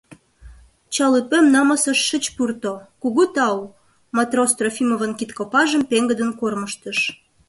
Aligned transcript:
—Чал 0.93 1.13
ӱпем 1.19 1.45
намысыш 1.53 1.99
шыч 2.07 2.25
пурто, 2.35 2.73
кугу 3.01 3.23
тау,— 3.35 3.59
матрос 4.15 4.51
Трофимовын 4.57 5.11
кидкопажым 5.19 5.81
пеҥгыдын 5.89 6.31
кормыжтыш. 6.39 6.99